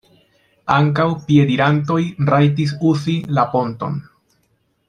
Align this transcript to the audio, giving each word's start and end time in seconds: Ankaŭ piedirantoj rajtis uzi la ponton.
Ankaŭ 0.75 1.05
piedirantoj 1.27 1.99
rajtis 2.31 2.75
uzi 2.93 3.17
la 3.39 3.47
ponton. 3.55 4.05